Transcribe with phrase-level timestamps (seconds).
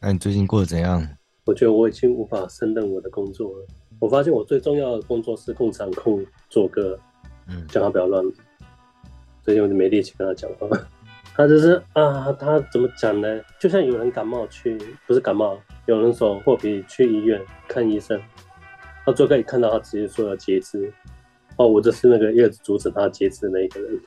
[0.00, 1.06] 那你最近过得怎样？
[1.44, 3.66] 我觉得我已经无法胜任我的工作了。
[3.98, 6.98] 我发现我最重要的工作是控场控做歌，
[7.48, 8.22] 嗯，叫他不要乱。
[9.42, 10.68] 最近我就没力气跟他讲话。
[11.34, 13.40] 他就是啊，他怎么讲呢？
[13.58, 18.20] 就像有人感冒去，不是感冒，有人说破皮去医院看医生，
[19.04, 20.92] 他最后可以看到他直接说要截肢。
[21.56, 24.00] 哦，我就是那个一直阻止他截肢的那一个人。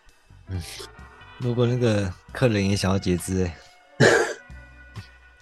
[0.50, 0.62] 嗯，
[1.40, 3.58] 如果那个客人也想要截肢，哎。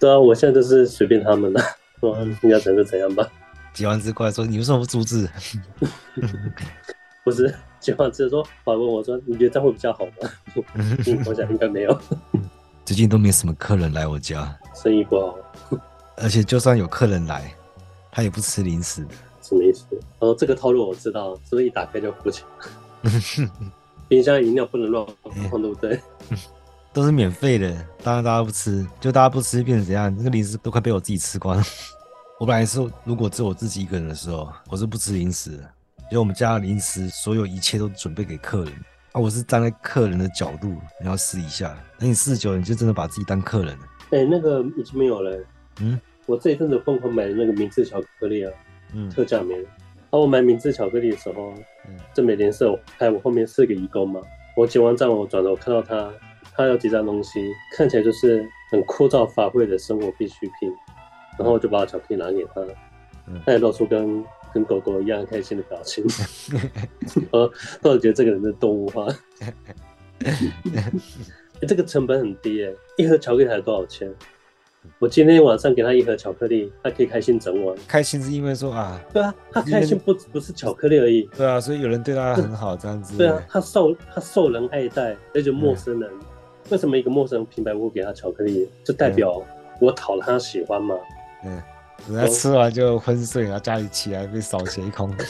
[0.00, 1.62] 对啊，我现在就是随便他们了，
[2.00, 3.28] 说你要怎就怎样吧。
[3.72, 5.28] 截完肢过来说，你为什么不阻止？
[7.22, 10.30] 不是截完肢说，反问我说，你觉得这样会比较好吗？
[10.74, 12.00] 嗯，我想应该没有。
[12.84, 15.38] 最近都没什么客人来我家，生意不好。
[16.16, 17.54] 而且就算有客人来，
[18.10, 19.06] 他也不吃零食。
[19.42, 19.84] 什么意思？
[20.18, 22.44] 哦，这个套路我知道，是不是一打开就付钱？
[24.08, 25.06] 冰箱饮料不能乱
[25.50, 26.00] 放，对不对？
[26.92, 27.70] 都是免费的，
[28.02, 30.12] 当然大家不吃，就大家不吃变成怎样？
[30.16, 31.62] 那个零食都快被我自己吃光了。
[32.40, 35.62] 我本来是如果只有我自己一个人的时候，我是不吃零食的，
[36.10, 38.72] 因为我们家的零食所有一切都准备给客人
[39.12, 39.20] 啊。
[39.20, 41.78] 我是站在客人的角度，你要试一下。
[41.98, 43.84] 等你试久了，你就真的把自己当客人了。
[44.10, 45.38] 哎、欸，那个已经没有了。
[45.80, 48.52] 嗯，我这一阵子疯狂买的那个明治巧克力啊，
[48.94, 49.68] 嗯，特价没了。
[50.10, 51.54] 啊，我买明治巧克力的时候，
[51.86, 54.20] 嗯，这美联社拍我后面四个义工嘛，
[54.56, 56.10] 我结完账我转头看到他。
[56.60, 60.70] 他有几样东西看起来就是很枯燥乏味的生活必需品，
[61.38, 62.60] 然后我就把巧克力拿给他，
[63.26, 66.04] 嗯、他也露出跟跟狗狗一样开心的表情，
[67.30, 67.50] 呃，
[67.82, 69.06] 我觉得这个人的动物化。
[71.66, 74.12] 这个成本很低诶，一盒巧克力才多少钱？
[74.98, 77.76] 我今天晚上给他一盒巧克力，他可以开心整晚。
[77.86, 81.28] 开心是因为说啊，对啊，他开心不不是巧克力而已。
[81.36, 83.16] 对啊，所以有人对他很好，这样子。
[83.18, 86.10] 对啊，他受他受人爱戴，而且陌生人。
[86.10, 86.20] 嗯
[86.70, 89.42] 为什么一个陌生人平白无故给他巧克力，就代表
[89.80, 90.94] 我讨了他喜欢吗？
[91.44, 91.60] 嗯，
[92.08, 95.12] 人家吃完就昏睡，然后家里起来被扫血一空。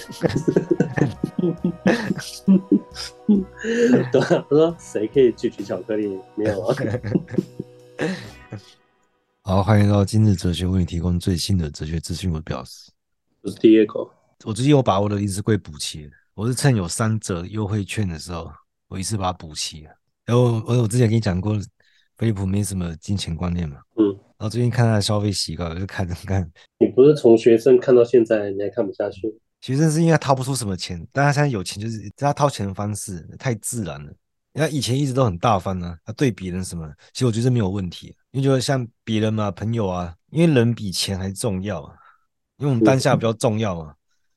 [4.12, 6.18] 对说谁可以拒绝巧克力？
[6.34, 6.76] 没有啊。
[9.42, 12.30] 好，欢迎到今日哲学为你提供最新的哲学资讯。
[12.32, 12.90] 我表示，
[13.42, 14.10] 我是第一口。
[14.44, 18.52] 我最近有把我的零食柜补齐了，我是趁有三折优惠券的时候，
[18.88, 19.90] 我一次把它补齐了。
[20.30, 21.58] 然后我我之前跟你讲过，
[22.16, 24.06] 飞利浦没什么金钱观念嘛，嗯，
[24.38, 26.48] 然后最近看他的消费习惯，我就看着 看。
[26.78, 29.22] 你不是从学生看到现在，你还看不下去？
[29.60, 34.12] 学生是因为他掏不出什么钱，但他现在有钱，就是他掏钱的方式太自然了。
[34.54, 41.92] 他以前一直都很大方啊，他对别人什么，其实我觉得没有问题，因为就像别人嘛，朋友啊，因为人比钱还重要啊，
[42.58, 43.92] 因为我们当下比较重要嘛，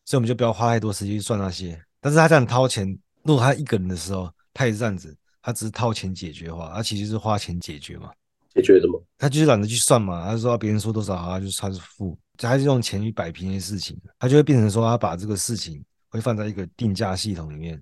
[0.05, 1.79] 所以我们就不要花太多时间去算那些。
[2.01, 5.15] 但是他这样掏钱，如果他一个人的时候，他也是这样子。
[5.43, 8.09] 他只是掏钱解决的话，他其实是花钱解决嘛？
[8.55, 9.03] 解决什么？
[9.17, 10.25] 他就是懒得去算嘛。
[10.25, 17.73] 他说别人说多少，他就是他是付，他是用钱去摆平一些事情，他就会变成说他把这个事情会放在一个定价系统里面，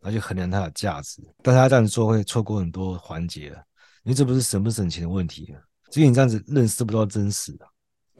[0.00, 1.22] 然后去衡量它的价值。
[1.42, 3.56] 但是他这样子做会错过很多环节了，
[4.02, 5.54] 因为这不是省不省钱的问题，
[5.90, 7.66] 所以你这样子认识不到真实的，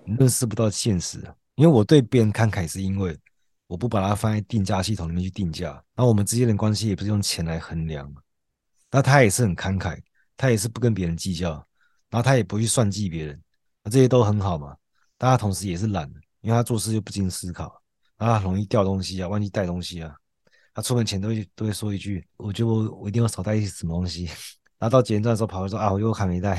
[0.07, 1.21] 你认识不到现实。
[1.57, 3.19] 因为我对别人慷慨，是因为
[3.67, 8.11] 我不把它放在定价系统里面去定价，然后我们之间的关系也不是用钱来衡量。
[8.97, 10.01] 那他也是很慷慨，
[10.39, 11.51] 他也是不跟别人计较，
[12.09, 13.43] 然后他也不去算计别人，
[13.85, 14.75] 那这些都很好嘛。
[15.19, 17.79] 但他同时也是懒，因为他做事又不经思考，
[18.17, 20.17] 然后他容易掉东西啊，忘记带东西啊。
[20.73, 24.31] 他出门前都会都会说一句：“我觉得我我一定要少带一些什么东西。
[24.81, 26.57] ”然后到结账的时候跑来说：“啊，我又还没带。”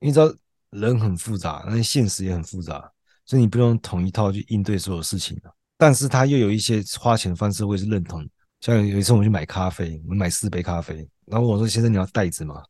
[0.00, 0.30] 因为你知道
[0.68, 2.92] 人很复杂，那现实也很复杂，
[3.24, 5.40] 所以你不用统一套去应对所有事情。
[5.78, 8.22] 但是他又有一些花钱方式，我也是认同。
[8.60, 11.08] 像有一次我去买咖啡，我买四杯咖啡。
[11.26, 12.62] 然后我说：“先生，你要袋子吗？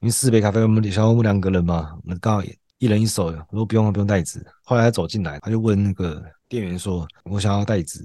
[0.00, 2.42] 因为四杯咖啡，我们小我们两个人嘛，我们刚好
[2.78, 3.26] 一人一手。
[3.26, 4.44] 我说不用，不用袋子。
[4.62, 8.04] 后来他走进来，他就问那个店员说：‘我想要袋子。’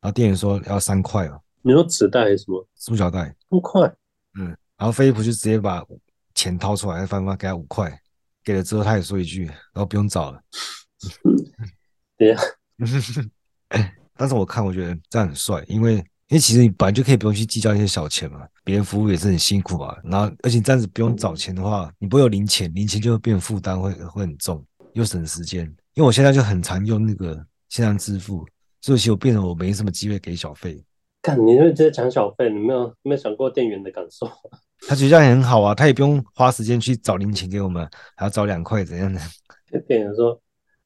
[0.00, 1.40] 然后店员说要三块哦。
[1.62, 2.64] 你说纸袋还是什么？
[2.76, 3.34] 塑胶袋。
[3.48, 3.92] 五块。
[4.38, 4.56] 嗯。
[4.76, 5.82] 然后飞利浦就直接把
[6.34, 8.00] 钱掏出来，翻翻给他五块。
[8.44, 10.40] 给了之后，他也说一句：‘然后不用找了。
[12.16, 12.38] ’对呀。
[14.14, 19.96] 但是我看，我觉得这样很帅，因为。”因为其实你本来就可以不用去计较一些小钱嘛，别人服务也是很辛苦嘛。
[20.02, 24.64] 然后，而且这样子不用找钱的话，你不会有零钱，零钱就会变负担，会会很重，
[24.94, 25.64] 又省时间。
[25.94, 27.34] 因为我现在就很常用那个
[27.68, 28.44] 线上支付，
[28.82, 30.82] 所以其实我变成我没什么机会给小费。
[31.22, 34.26] 看，你就直接讲小费，你没有没有想过店员的感受？
[34.88, 39.20] 他觉得这样也很好啊，他也不用花时间去找零钱给我们，还要找两块怎样的？
[39.86, 40.40] 店员说：“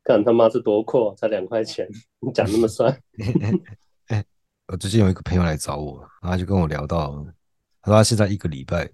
[0.05, 1.89] 干他妈是多阔，才两块钱，
[2.21, 2.99] 你讲那么帅。
[4.71, 7.27] ”我最近有一个朋友来找我，然后他就跟我聊到，
[7.83, 8.89] 他说他现在一个礼拜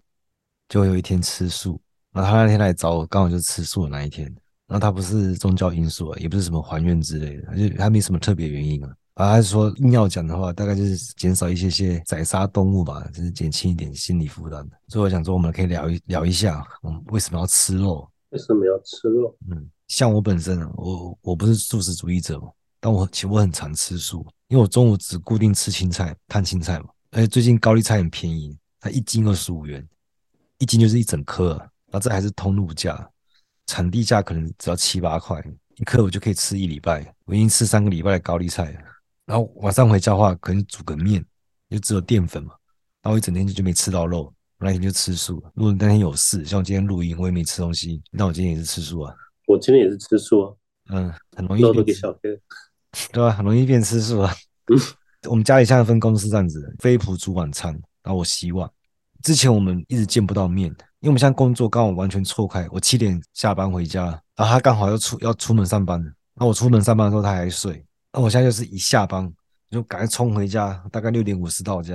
[0.71, 1.79] 就会有一天吃素，
[2.13, 4.25] 然后他那天来找我，刚好就是吃素的那一天。
[4.67, 8.91] 然后他不是宗教因素啊，也不是什么还愿之类的，而且还没什么特别原因啊。
[9.15, 14.67] 啊，他是说硬要讲的话，大概就是减少一些些宰杀动物吧，就是减轻一点心理负担。
[14.89, 18.11] 所以我想说，我们可以聊一聊一下，我们为什么要吃肉？
[18.31, 19.37] 为什么要吃肉？
[19.51, 22.49] 嗯，像我本身啊，我我不是素食主义者嘛，
[22.81, 26.87] 但我其实我很常吃素，因为我中午只固定吃青菜，烫青菜嘛。
[27.11, 29.87] 而且最近高丽菜很便宜，它一斤二十五元，
[30.59, 33.09] 一斤就是一整颗啊，然后这还是通路价，
[33.67, 35.43] 产地价可能只要七八块
[35.77, 38.81] 一颗，我就可以吃一礼拜，我已经吃三个礼拜的高丽菜了。
[39.25, 41.25] 然后晚上回家的话，可能煮个面，
[41.71, 42.55] 就只有淀粉嘛。
[43.03, 44.25] 然后我一整天就就没吃到肉，
[44.59, 45.43] 我那天就吃素。
[45.55, 49.15] 如果那天有事，像我今天录音，我也没吃东西，那我今天也是吃素啊。
[49.47, 50.55] 我今天也是吃素啊。
[50.91, 51.85] 嗯，很容易变。
[51.85, 52.13] 给小
[53.13, 53.31] 对吧？
[53.31, 54.35] 很容易变吃素啊。
[54.67, 54.79] 嗯，
[55.31, 57.73] 我们家里现在分公司这样子，飞普煮晚餐，
[58.03, 58.69] 然后我洗碗。
[59.23, 60.67] 之前我们一直见不到面，
[61.01, 62.69] 因为我们现在工作刚好完全错开。
[62.71, 64.05] 我七点下班回家，
[64.37, 66.01] 然后他刚好要出要出门上班，
[66.35, 67.85] 那我出门上班的时候他还睡。
[68.13, 69.31] 那我现在就是一下班
[69.71, 71.95] 就赶快冲回家，大概六点五十到家，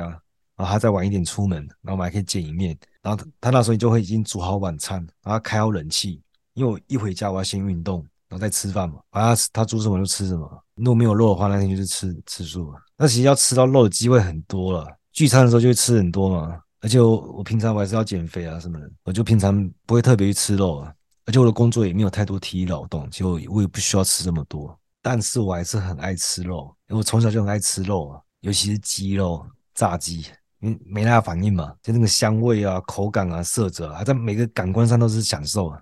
[0.55, 2.77] 然后他再晚一点出门，然后我们还可以见一面。
[3.01, 6.21] 然后，他那时候就会已经煮好晚餐，然后开好冷气，
[6.53, 8.95] 因为我一回家我要先运动，然后再吃饭嘛。
[9.09, 12.79] 啊，他煮什么就吃什么，如果没有肉的话，那天就是吃吃素嘛。
[12.97, 16.57] 那其实要吃到肉的机会很多了，聚餐的时候就会吃很多嘛。
[16.79, 20.93] 而且我我平常我还是要减肥啊什么的，我就平常不会特别去吃肉啊。
[21.25, 24.75] 而且我的工作也没有太多体力劳动，就我也不需要吃这么多。
[25.01, 29.45] 但是我还是很爱吃肉，因为我从小就很爱吃肉啊，尤其是鸡肉、
[29.75, 30.25] 炸鸡，
[30.59, 35.81] 因为没那反应嘛，就那个香味啊、口感啊、色泽啊，还在每个感官上都是享受啊。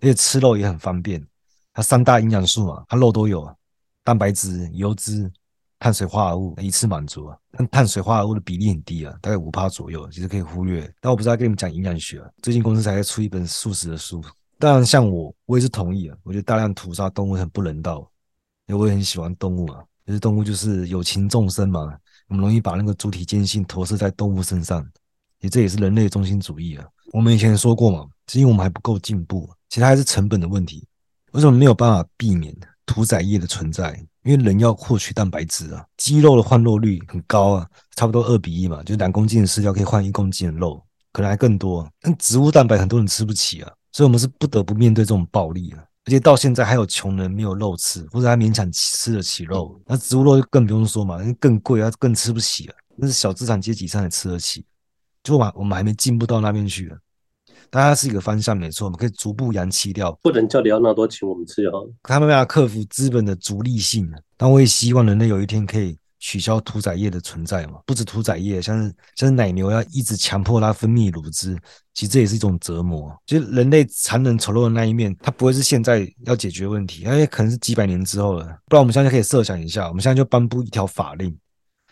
[0.00, 1.24] 而且吃肉也很方便，
[1.72, 3.54] 它三大营养素嘛，它肉都有啊，
[4.04, 5.30] 蛋白质、油脂、
[5.78, 7.36] 碳水化合物一次满足啊。
[7.50, 10.92] 但碳水化合物的比例很低啊，大概五帕左右，其实可以忽略。
[11.00, 14.22] 但我不是在跟你们讲营养学啊，最近公司才在出一本素食的书。
[14.58, 18.08] 当然，像我，我也是同意啊，我觉得大量屠杀动物很不人道。
[18.68, 21.80] 因为我也很喜欢动物啊，其实动物就是有情众生嘛，
[22.28, 24.82] 我们容易把那个主体坚信投射在动物身上，
[25.40, 26.86] 其实这也是人类的中心主义啊。
[27.12, 30.86] 我们以前说过嘛，是因为我们还不够进步，其实还是成本的问题。
[31.32, 32.54] 为什么没有办法避免
[32.86, 33.92] 屠宰业的存在？
[34.24, 40.80] 因为人要获取蛋白质啊，鸡肉的换肉率很高啊，差不多二比一嘛，就两公斤的饲料可以换一公斤的肉，
[41.12, 41.88] 可能还更多。
[42.00, 45.82] 但植物蛋白很多人吃不起啊，所以我们是不得不面对这种暴力啊。
[46.04, 52.74] 而且到现在还有穷人没有肉吃，或者他勉强吃得起肉，那植物肉就更不用说嘛，更贵，啊更吃不起了。
[52.96, 54.64] 那是小资产阶级才能吃得起，
[55.24, 56.96] 就嘛，我们还没进步到那边去啊。
[57.72, 61.90] 大家是一个方向没错，我们可以逐步扬弃掉，不能叫里奥纳多请我们吃就好了。
[62.02, 65.96] 他们没法克服资本的逐利性，但我也希望人类有一天可以。
[66.24, 67.80] 取消屠宰业的存在嘛？
[67.84, 71.58] 不止屠宰业，像是像是奶牛要一直强迫它分泌乳汁，
[71.94, 73.12] 其实这也是一种折磨。
[73.26, 78.44] 就是人类残忍丑陋的那一面，它不会是现在要解决问题，因为可能是几百年之后了。
[78.66, 81.36] 不然我们现在可以设想一下，我们现在就颁布一条法令，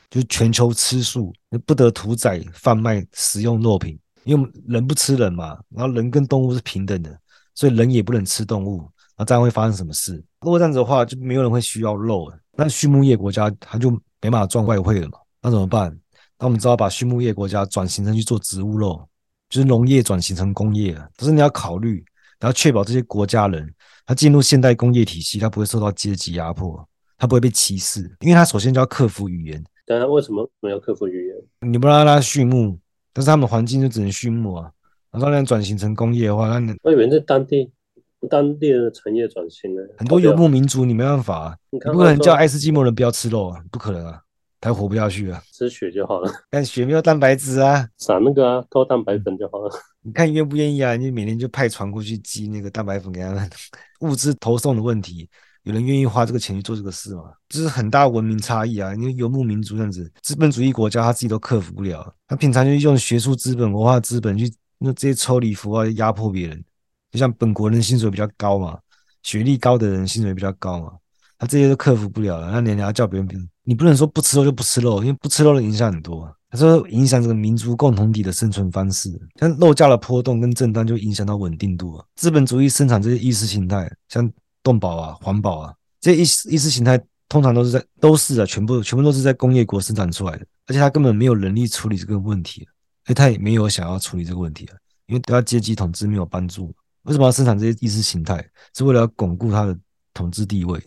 [0.09, 1.33] 就是全球吃素，
[1.67, 3.99] 不得屠宰、贩卖、食用肉品，
[4.31, 7.19] 因为人不吃人嘛，然后人跟动物是平等的，
[7.55, 8.89] 所以人也不能吃动物。
[9.17, 10.23] 那这样会发生什么事？
[10.41, 12.39] 如果这样子的话，就没有人会需要肉了。
[12.57, 13.91] 那畜牧业国家它就。
[14.23, 15.17] 没办法赚外汇了嘛？
[15.41, 15.91] 那怎么办？
[16.39, 19.09] 那我们只好把畜牧业国家转型成去做植物肉，
[19.49, 20.93] 就是农业转型成工业。
[21.17, 22.05] 可是你要考虑，
[22.39, 23.75] 然后确保这些国家人
[24.05, 29.65] 他进入现代工业体系，他不会受到阶级压迫，他不会被歧视，因为他首先就要克服语言。
[29.87, 31.71] 当然，为什么没有克服语言？
[31.71, 32.79] 你不让他畜牧，
[33.13, 34.71] 但是他们环境就只能畜牧啊。
[35.11, 37.73] 然后让转型成工业的话，那你我以为在当地。
[38.29, 39.81] 当地的产业转型呢？
[39.97, 44.21] 很多游牧民族你没办法，你不可能叫爱斯基摩人不要吃肉啊，不可能啊，
[44.61, 46.31] 他活不下去啊，吃血就好了。
[46.51, 49.71] 但血没有蛋白质啊， 撒那个啊，高蛋白粉就好了。
[50.03, 50.97] 你看愿不愿意啊？
[50.97, 53.51] 你每天就派船过去寄那个蛋白粉给他们，
[54.03, 55.27] 物资投送的问题，
[55.71, 57.23] 有人愿意花这个钱去做这个事吗？
[57.49, 58.93] 这是很大文明差异啊！
[58.95, 66.65] 因为游牧民族这样子，资本主义国家他自己都克服不了，他平常就用学术资本、文化资本去那这些抽离符号，压迫别人。
[67.13, 68.79] 就像本国人薪水比较高嘛，
[69.23, 70.93] 学历高的人薪水比较高嘛，
[71.39, 72.51] 他这些都克服不了了。
[72.51, 79.11] 那你还要叫别人，你不能说不吃肉就不吃肉，因为不吃肉的影响很多，他说影响这个民族共同体的生存方式。
[79.39, 82.05] 像肉价的波动跟震荡就影响到稳定度啊。
[82.17, 84.31] 资本主义生产这些意识形态，像
[84.63, 92.67] 动保啊、环保啊这些意意识形态，通常都是在都是啊，全部全部都是在工业国生产出来的，而且他根本没有能力处理这个问题，
[93.05, 94.75] 所以他也没有想要处理这个问题啊，
[95.07, 96.75] 因为对他阶级统治没有帮助。
[97.05, 98.47] 为什么要生产这些意识形态？
[98.77, 99.77] 是为了要巩固他的
[100.13, 100.83] 统治地位。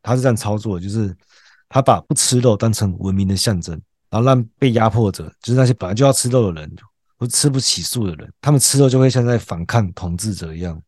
[0.00, 1.14] 他是这样操作，就是
[1.68, 6.76] 他把不吃肉当成文明的象征，然后让被压迫者，就是那些本来就要吃肉的人，
[7.18, 10.80] 或吃不起素的人，他们吃肉就会像在反抗统治者一样。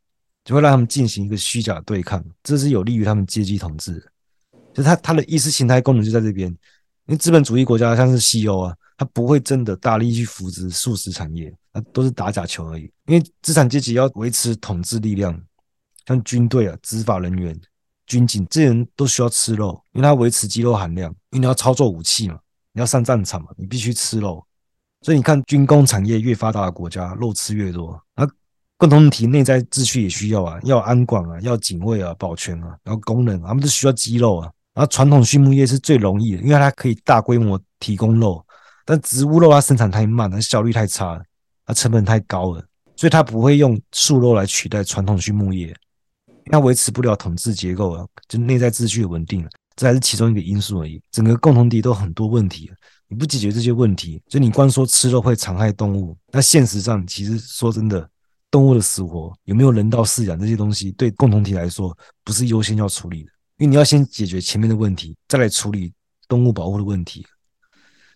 [0.45, 4.03] 就会让他们进行一个虚假对抗，这是有利于他们阶级统治的。
[4.73, 12.91] 就他他的意识形态功能就在这边，因为资本主义国家像是西欧啊，他不会真的大力去扶植素食产业，那都是打假球而已。
[13.07, 15.39] 因为资产阶级要维持统治力量，
[16.07, 17.61] 像军队啊、执法人员、
[18.07, 22.39] 军警这些人都需要吃肉，因为他维持肌肉含量，因为你要操作武器嘛，
[22.73, 24.45] 你要上战场嘛，你必须吃肉。
[25.03, 28.01] 所以你看，军工产业越发达的国家，肉吃越多。
[28.15, 28.29] 那
[28.81, 34.51] 共同体内在秩序也需要啊，要安管啊，要警卫啊，保全啊，然后功能，他们都需要肌肉啊。
[34.73, 38.43] 然后传统畜牧业是最容易的，因为它可以大规模提供肉，
[38.87, 41.23] 但植物肉它生产太慢，它效率太差，
[41.67, 42.65] 它成本太高了，
[42.97, 45.77] 所以它不会用素肉来取代传统畜牧业，
[46.47, 49.47] 它维持不了统治结构啊，就内在秩序的稳定，
[49.77, 50.99] 这还是其中一个因素而已。
[51.11, 52.71] 整个共同体都很多问题，
[53.09, 58.09] 你不解决这些问题，就你光说吃肉会残害动物，那现实上其实说真的，
[58.51, 63.31] 动物的死活有没有人道饲养这些东西，对共同体来说不是优先要处理的。
[63.59, 65.93] 因为你要先解决前面的问题，再来处理
[66.27, 67.25] 动物保护的问题。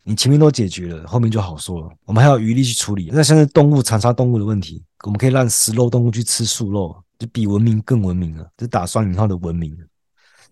[0.03, 1.89] 你前面都解决了，后面就好说了。
[2.05, 3.11] 我们还有余力去处理。
[3.13, 9.75] 那像是动物残杀动物的问题，我们可以让食肉动物去吃素肉，就比文明更文明了，就打双引号的文明。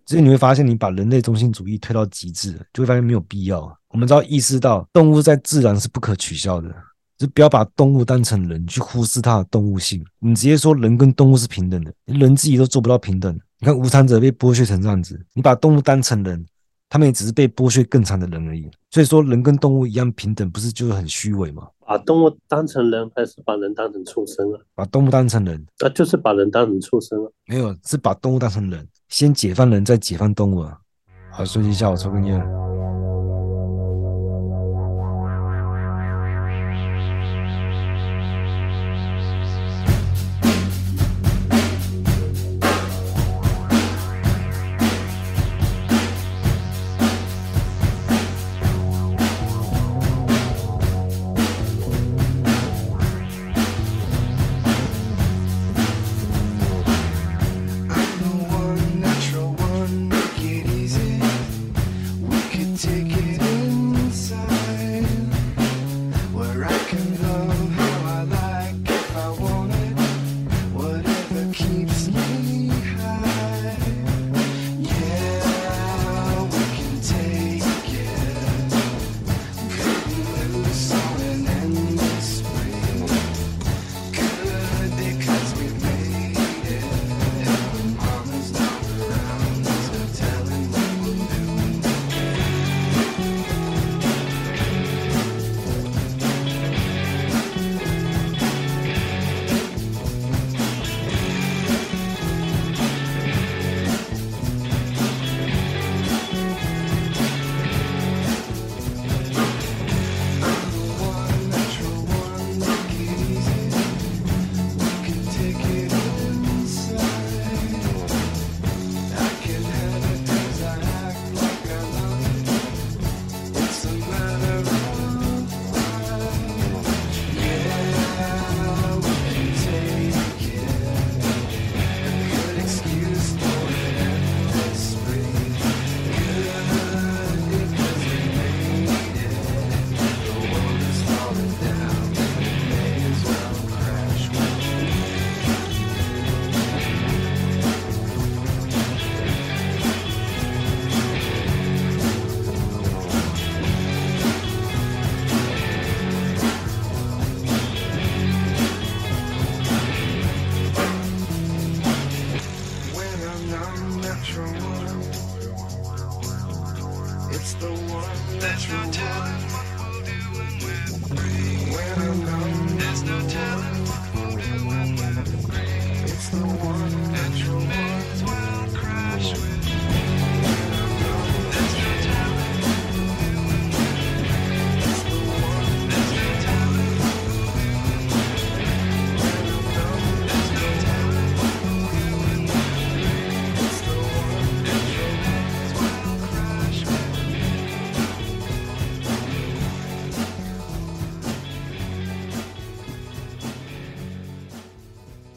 [0.07, 3.61] 所以你会发现，你把人类中心主义推到极致，就会发现没有必要。
[3.89, 6.75] 我们只要意识到，动物在自然是不可取消的，
[7.19, 10.05] 就不要把动物当成人，去忽视它的动物性。
[10.19, 13.39] 你直接说人跟动物是平等的，人自己都做不到平等。
[13.59, 16.45] 你看无产者被剥削成这样子，你把动物当成人，
[16.89, 18.69] 他们也只是被剥削更长的人而已。
[18.91, 21.69] 所以说，人跟动物一样平等，不是就是很虚伪吗？
[21.87, 24.59] 把动物当成人，还是把人当成畜生啊？
[24.75, 27.29] 把动物当成人，那、啊、就是把人当成畜生啊？
[27.47, 30.79] 没有，是把动物当成人，先解放人，再解放动物啊！
[31.31, 32.41] 好，休息一下，我抽根烟。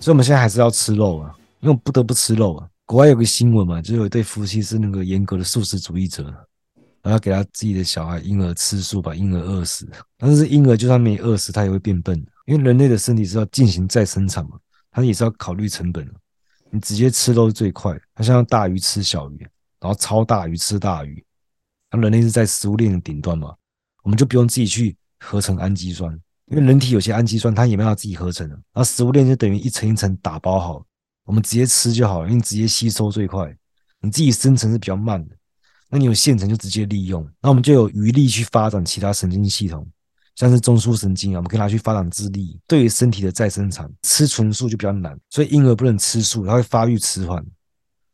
[0.05, 2.69] 所以我们现在还是要吃肉啊，因为我不得不吃肉啊。
[2.85, 6.31] 国外有个新闻嘛，就有一对夫妻是那个严格的素食主义者，
[7.01, 9.89] 然后给他自己的小孩婴儿吃素，把婴儿饿死。
[10.15, 14.59] 但是婴儿就算没饿死，他也会变笨，因为人类的身体是要进行再生产嘛，
[14.91, 16.13] 他也是要考虑成本的。
[16.69, 19.39] 你直接吃肉是最快的，它像大鱼吃小鱼，
[19.79, 21.25] 然后超大鱼吃大鱼。
[21.89, 23.55] 那人类是在食物链的顶端嘛，
[24.03, 26.15] 我们就不用自己去合成氨基酸，
[26.47, 28.55] 因为人体有些氨基酸它也没办法自己合成的。
[28.55, 30.85] 然后食物链就等于一层一层打包好，
[31.25, 33.55] 我们直接吃就好了，因为直接吸收最快。
[34.01, 35.35] 你自己生成是比较慢的，
[35.89, 39.87] 那你有现成就直接利用，那我们就有余力去发展其他神经系统。
[40.35, 43.89] 像是中枢神经啊，我们可以拿去发展智力，对于身体的再生产。
[44.01, 47.41] 吃纯素就比较难，所以婴儿不能吃素，它会发育迟缓。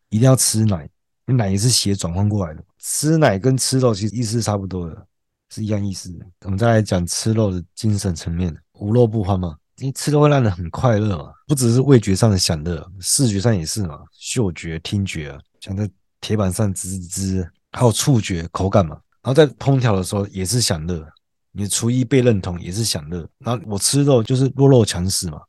[0.10, 0.84] 一定要吃奶，
[1.26, 2.64] 因为奶也是血转换过来的。
[2.78, 5.08] 吃奶跟吃肉其实意思差不多的，
[5.52, 6.12] 是一样意思。
[6.46, 15.90] 我们再来讲吃肉的精神层面，无肉不欢嘛，因为吃肉会让人很快乐嘛，不只是味觉上的享乐，视觉上也是嘛，嗅觉、听觉啊，像在
[16.20, 21.06] 铁板上滋滋，还有触觉、口感嘛，然后在烹调的时候也是享乐。
[21.54, 25.42] 你的厨艺被认同也是享乐，然后我吃肉就是弱肉强食嘛，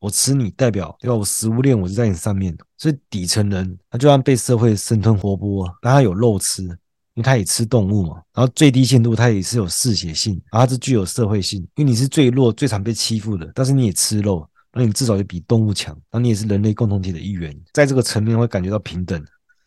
[0.00, 1.14] 我吃你代表对吧？
[1.14, 6.76] 我食物链我就在你上面，所以底层人他就算被社会生吞活剥，但他有肉吃，
[7.16, 8.22] 因为他也吃动物嘛。
[8.32, 19.18] 然后最低限度他也是有嗜血性，然后它是具有社会性，因为你是最弱、最常被欺负的，但是你也吃肉，那你至少也比动物强，那你也是人类共同体的一员，在这个层面会感觉到平等，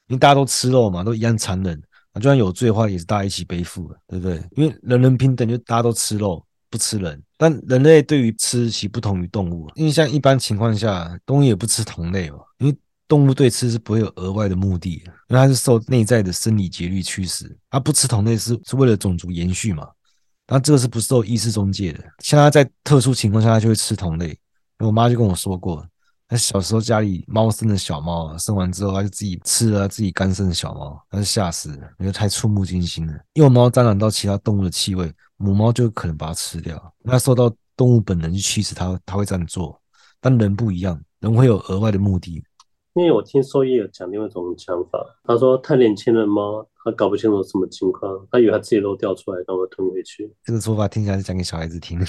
[0.07, 1.81] 因为大家都吃肉嘛，都一样残忍。
[2.13, 4.41] 那就算有罪的话，也是大家一起背负的，对不对？
[4.55, 7.21] 因为人人平等，就大家都吃肉，不吃人。
[7.37, 12.37] 但人类对于吃其不同于动物，因为像一般情况下，动物也不吃同类嘛。
[12.57, 12.75] 因为
[13.09, 17.57] 动物对吃是不会有额外的目的，因为它是受内在的生理节律驱使。
[17.69, 19.89] 它不吃同类是是为了种族延续嘛？
[20.47, 22.03] 那这个是不受意识中介的。
[22.19, 24.37] 像它在特殊情况下，它就会吃同类。
[24.77, 25.83] 我妈就跟我说过。
[26.27, 33.13] 她小时候家里猫生的小猫，生完之后它就自己吃了自己刚生的小猫，他就吓死了，因为太触目惊心了。
[33.33, 36.93] 幼猫沾染到其他动物的气味，母猫就可能把它吃掉。
[37.03, 39.81] 那受到动物本能去驱使它，它会这样做。
[40.21, 42.43] 但人不一样，人会有额外的目的。
[42.99, 50.29] 因为我听兽医有讲另外一种讲法，他说太年轻的猫，他搞不清楚什么情况，他以为他自己都掉出来，然后吞回去。
[50.43, 52.05] 这个说法听起来是讲给小孩子听的。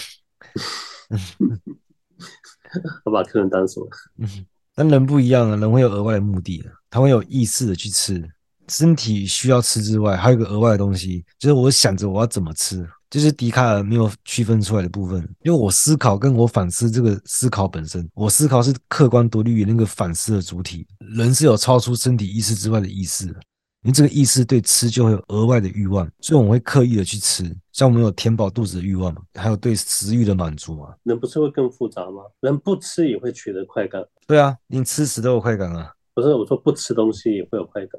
[3.05, 3.87] 我把客人当什么？
[4.19, 8.29] 嗯，但人不一样啊，人会有额外的目的，他会有意识的去吃。
[8.67, 15.21] 身体需要吃之外，还有一个额外的东西，就是我想着我要怎么吃，就是笛卡尔没有区分出来的部分。
[15.43, 20.87] 因为我思考跟我反思这个思考本身，我思考是客观独立于那个反思的主体。
[20.99, 23.37] 人是有超出身体意识之外的意识。
[23.83, 27.43] 因为这个意识对吃就会有额外的欲望，所以我们会刻意的去吃，
[27.73, 30.95] 像我们有填饱肚子的欲望嘛，还有对食欲的满足嘛。
[31.05, 32.23] 人不是会更复杂吗？
[32.41, 34.05] 人不吃也会取得快感。
[34.27, 35.95] 对啊，你吃屎都有快感啊。
[36.13, 37.99] 不是我说不吃东西也会有快感。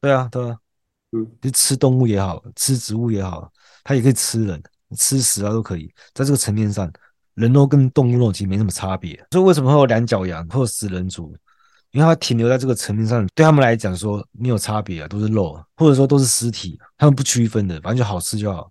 [0.00, 0.58] 对啊，对啊，
[1.12, 3.52] 嗯，就吃动物也好，吃植物也好，
[3.84, 4.62] 它也可以吃人，
[4.96, 5.92] 吃食啊都可以。
[6.14, 6.90] 在这个层面上，
[7.34, 9.16] 人肉跟动物肉其实没什么差别。
[9.30, 11.34] 所以为什么会有两脚羊或食人族？
[11.92, 18.70] 因为它停留在这个层面上，对他们来讲说没有差别啊，都是肉，或者说都是尸体，他们不区分的，反正就好吃就好。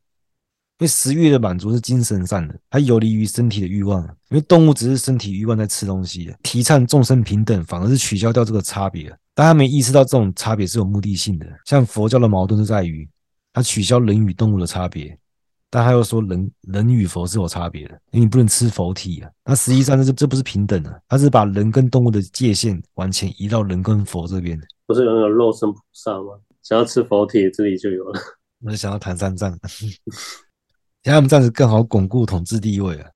[0.78, 4.02] 因为食欲的满足是精神上的，它游离于身体的欲望。
[4.30, 9.13] 因为动物只是身体欲望在吃东西，提倡众生平等，反而是取消掉这个差别。
[9.36, 13.06] 但他没意识到这种差别是有目的性的，像佛教的矛盾就在于，
[13.53, 15.17] 它取消人与动物的差别。
[15.71, 19.29] 但他又说人人与佛是有差别的，因为你不能吃佛体啊。
[19.45, 24.59] 那实际上这这不是平等的，他是把人跟动物的界限完全移到人跟佛这边。
[24.88, 26.39] 不是有那个肉身菩萨吗？
[26.63, 28.19] 想要吃佛体，这里就有了。
[28.62, 29.51] 我是想要唐三藏，
[31.03, 33.07] 让他们这样子更好巩固统治地位啊。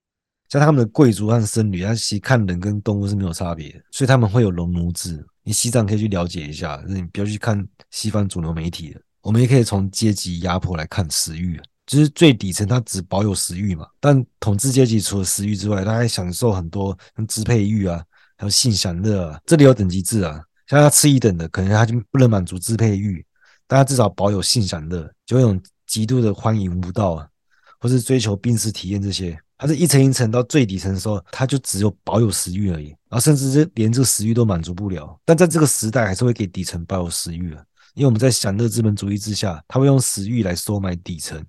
[0.48, 5.26] 像他们的贵族和僧侣，他其实看人跟动物是没有差别的，所以他们会有农奴制。
[5.42, 9.00] 你西藏可以去了解一下，你不要去看西方主流媒体的。
[9.24, 11.60] 我们也可以从阶级压迫来看食欲。
[11.86, 18.02] 就是最底层，他只保有食欲嘛，但统治阶级除了食欲之外，他还享受很多像支配欲啊，
[18.38, 19.38] 还有性享乐啊。
[19.44, 23.22] 这里有等级制啊，像他吃一等的，可能他就不能满足支配欲，
[23.66, 27.28] 但他至少保有性享乐，就那种极度的欢迎无道啊，
[27.78, 29.38] 或是追求濒死体验这些。
[29.58, 35.20] 他是一层一层到最底层的时候，他就只有保有食欲而已，然后甚至是连这个食欲都满足不了。
[35.24, 37.62] 但在这个时代，还是会给底层保有食欲啊，
[37.94, 41.44] 因为我们在享乐资本主义之下，他会用食欲来收买底层。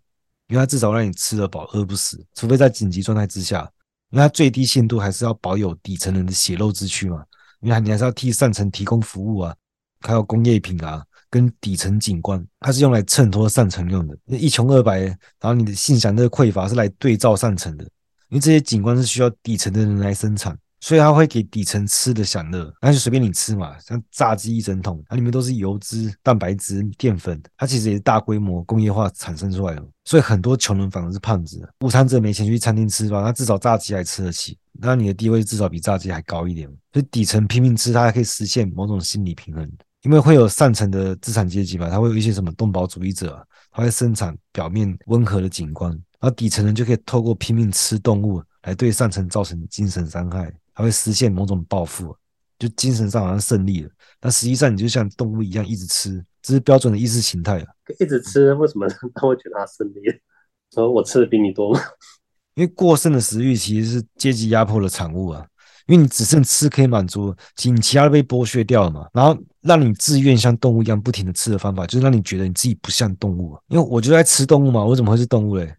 [0.47, 3.67] 因为它至少让你吃得饱，饿不死，除非在紧急状态之下。
[4.11, 7.23] 因为它最低限度还是要保有底层人的血肉之躯嘛。
[7.61, 9.55] 因为你还是要替上层提供服务啊，
[10.01, 14.15] 还有工业品啊，跟底层景观，它是用来衬托上层用的。
[14.27, 17.83] 一穷二白，然后你的性享乐匮乏是来对照上层的。
[18.29, 23.75] 因为这些景观是需要底层的人来生产，所以他会给底层吃的享乐，那就随便你吃嘛。
[23.79, 29.83] 像炸鸡一整桶，它里面都是油脂、蛋白质、淀粉，它其实也是大规模工业化产生出来的。
[30.03, 31.67] 所以很多穷人反而是胖子。
[31.79, 36.67] 午餐者没钱去餐厅吃饭，他至少炸鸡还吃得起，那你的地位至少比炸鸡还高一点。
[36.93, 39.67] 所以底层拼命吃，它还可以实现某种心理平衡。
[40.03, 50.53] 因为会有上层的资产阶级嘛，他会有一些什么动保主义者，他会生产表面温和的景观，然后底层人就可以透过拼命吃动物来对上层造成精神伤害。
[50.75, 52.15] 还会实现某种报复，
[52.59, 57.65] 就精神上好像胜利了，但实际上你就像动物一样一直吃，这是标准的意识形态啊。
[57.99, 60.01] 一直吃，为什么他会觉得他胜利？
[60.71, 61.79] 说我吃的比你多吗？
[62.53, 65.43] 因为过剩的食欲其实是阶级压迫的产物啊。
[65.87, 69.07] 因为你只剩吃可以满足，其你其他的被剥削掉了嘛。
[69.13, 73.61] 然后让你自愿像动物一样不停的吃的方法，就是让你觉得你自己不像动物啊。
[73.67, 75.75] 因为我就在吃动物嘛，我怎么会是动物嘞？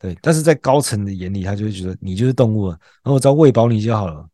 [0.00, 2.76] 对，但是在高层的眼里，他就会觉得你就是动物啊。
[3.04, 4.28] 然后我只要喂饱你就好了。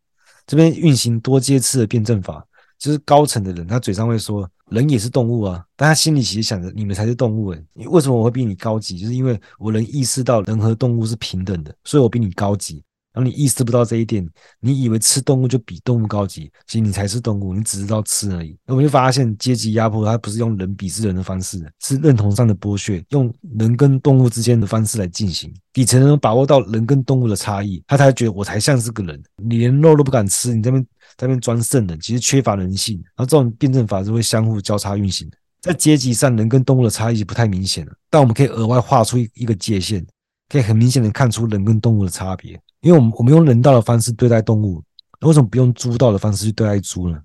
[0.51, 2.45] 这边运行多阶次的辩证法，
[2.77, 8.99] 就是高层的人，他嘴上会说人也是动物啊，但他心里其实想着你们才是动物诶，为什么我会比你高级？
[8.99, 12.83] 就是因为我能意识到人和动物是平等的，所以我比你高级。
[13.13, 14.25] 然后你意识不到这一点，
[14.61, 18.57] 你以为吃动物就比动物高级，其实你才是动物，你只知道吃而已。
[18.65, 25.53] 那我们就发现阶级压迫，它不是用人鄙视人的方式，是认同上的剥削，用人跟动物之间的方式来进行。
[25.73, 29.21] 底层人把握到人跟动物的差异，他才觉得我才像是个人。
[29.37, 30.83] 你连肉都不敢吃，你这边
[31.17, 32.97] 在那边装圣人，其实缺乏人性。
[33.17, 35.37] 然后这种辩证法是会相互交叉运行的。
[35.61, 40.05] 在阶级上，人跟动物的差异不太明显了，但我们可以额外画出一个界限，
[40.49, 42.59] 可以很明显的看出人跟动物的差别。
[42.81, 44.83] 因为我们我们用人道的方式对待动物，
[45.21, 47.21] 为什么不用猪道的方式去对待猪呢？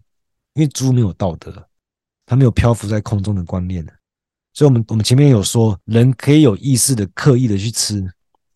[0.53, 1.65] 因为猪没有道德，
[2.25, 3.85] 它没有漂浮在空中的观念。
[4.53, 8.05] 所以，我们我们前面有说，人可以有意识的刻意的去吃，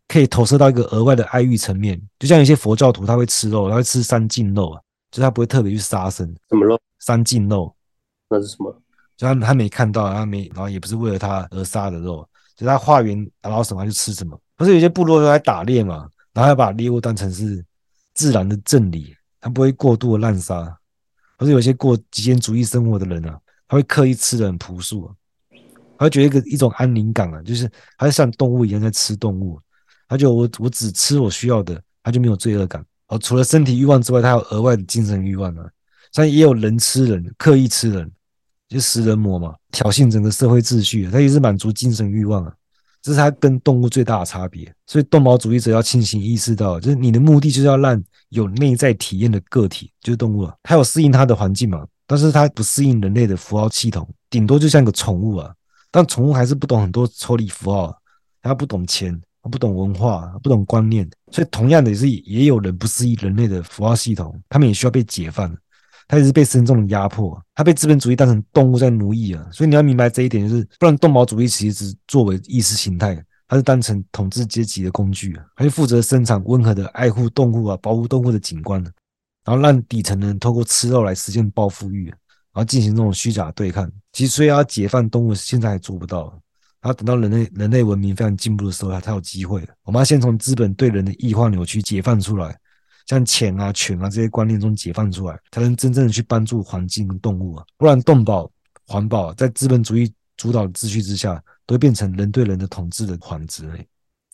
[0.08, 2.02] 可以投射到一个额外的爱欲层面。
[2.18, 4.82] 就像有些佛教徒他会吃肉，他会吃三净肉啊，
[5.12, 6.26] 就他不会特别去杀生。
[6.50, 6.80] 什么肉？
[7.00, 7.74] 三净肉？
[8.30, 8.74] 那是什么？
[9.18, 14.40] 就他他没看到，他没，然后也不是为了他而杀的肉，就他化缘拿到什么他就吃什么。
[14.56, 16.10] 不是有些部落都在打猎嘛？
[16.34, 17.64] 然后要把猎物当成是
[18.14, 20.78] 自然的正理，他不会过度的滥杀。
[21.38, 25.16] 可是有些过极简主义生活的人啊，他会刻意吃的很朴素，啊
[25.98, 29.60] 他会觉得一个一种安宁感啊，就是他像动物一样在吃动物。
[30.08, 32.84] 他就我我只吃我需要的，他就没有罪恶感。
[33.08, 35.70] 哦，除了身体欲望之外，他有额外的精神欲望啊。
[36.12, 38.12] 像也有人吃人，刻意吃人，
[38.68, 42.54] 就食人魔嘛，挑衅整个社会秩序，他也是满足精神欲望啊。
[43.02, 55.54] 这是它跟动物最大的差别，所以动保主义者要清醒意识到，就是你的目的就是要让有内在体验的个体，就是动物啊，它有适应它的环境嘛，但是它不适应人类的符号系统，顶多就像个宠物啊，
[55.92, 57.96] 但宠物还是不懂很多抽离符号，
[58.42, 65.56] 它不懂钱，它不懂文化，不懂观念，所以同样的也是也有人不适应人类的符号系统，他们也需要被解放。
[66.10, 69.48] 他也是被深重的压迫，他被资本主义当成动物在奴役啊！
[69.52, 75.40] 所以你要明白这一点，就是不然动保主义其实只作为意识形态，它是当成统治阶级的工具！
[75.56, 78.84] 它就负责生产温和的爱护动物啊、保护动物的景观，
[79.46, 82.16] 然后让底层人透过吃肉来实现暴富欲，然
[82.56, 83.88] 后进行这种虚假对抗。
[84.12, 86.30] 其实，所以要解放动物，现在还做不到，
[86.82, 89.64] 然后等到人类人类文明非常进步的时候，才有机会。
[89.84, 92.58] 我们要先从资本对人的异化扭曲解放出来。
[93.10, 97.66] 像钱啊、权啊这些观念中解放出来，才能真正的去帮助环境跟动物啊。
[97.76, 98.50] 不然，动保、
[98.86, 103.68] 环保在资本主义主导的秩序之下，都会变成人对人的统治的幌子，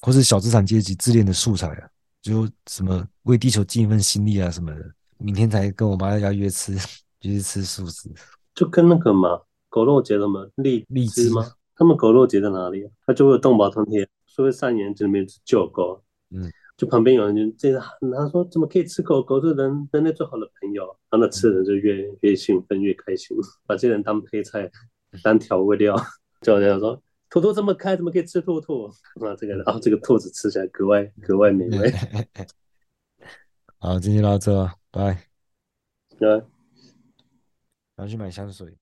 [0.01, 1.88] 或是小资产阶级自恋的素材啊。
[2.21, 4.91] 就什么为地球尽一份心力啊什么的。
[5.19, 6.75] 明天才跟我妈在家约吃，
[7.21, 8.11] 就是吃素食。
[8.53, 11.49] 就跟那个嘛，狗肉节的嘛，荔荔枝吗？
[11.77, 12.91] 他们狗肉节在哪里啊？
[13.07, 16.03] 他就会有动保团体，说会上演这里面救狗。
[16.31, 16.51] 嗯。
[16.77, 17.81] 就旁边有人就这样，
[18.15, 19.41] 他说怎么可以吃狗狗？
[19.41, 20.85] 是人人类最好的朋友。
[21.09, 24.69] 然后那吃的人就越越兴奋越开心， 把这人当配菜
[25.23, 25.95] 当调味料。
[26.41, 28.85] 就这样说，兔兔这么开，怎么可以吃兔兔？
[29.25, 31.91] 啊，这个啊，这个兔子吃起来格外格外美味。
[33.79, 35.17] 好，今天到这，拜。
[36.19, 36.29] 对。
[37.95, 38.77] 然后去买香水。